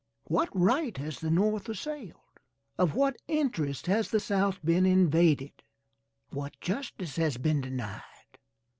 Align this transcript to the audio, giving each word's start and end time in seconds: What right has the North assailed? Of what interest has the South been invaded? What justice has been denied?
What 0.23 0.49
right 0.55 0.97
has 0.97 1.19
the 1.19 1.29
North 1.29 1.69
assailed? 1.69 2.39
Of 2.75 2.95
what 2.95 3.17
interest 3.27 3.85
has 3.85 4.09
the 4.09 4.19
South 4.19 4.57
been 4.65 4.83
invaded? 4.87 5.61
What 6.31 6.59
justice 6.59 7.17
has 7.17 7.37
been 7.37 7.61
denied? 7.61 8.39